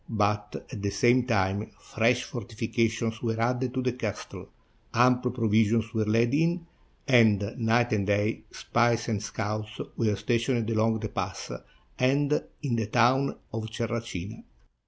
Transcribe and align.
But 0.09 0.65
at 0.71 0.81
the 0.81 0.89
same 0.89 1.27
time 1.27 1.69
fresh 1.79 2.23
fortifications 2.23 3.21
were 3.21 3.39
added 3.39 3.75
to 3.75 3.83
the 3.83 3.91
castle, 3.93 4.49
ample 4.95 5.29
provisions 5.29 5.93
were 5.93 6.05
laid 6.05 6.33
in, 6.33 6.65
and, 7.07 7.53
night 7.59 7.93
and 7.93 8.07
day, 8.07 8.41
spies 8.49 9.07
and 9.09 9.21
scouts 9.21 9.79
were 9.97 10.15
stationed 10.15 10.67
along 10.71 11.01
the 11.01 11.09
pass 11.09 11.51
and 11.99 12.43
in 12.63 12.77
the 12.77 12.87
town 12.87 13.35
of 13.53 13.69
Terracina. 13.69 14.43